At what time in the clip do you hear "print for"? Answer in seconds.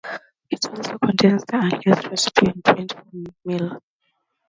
2.63-3.03